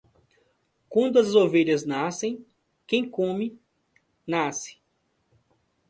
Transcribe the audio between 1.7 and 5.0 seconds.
nascem, quem come, nasce.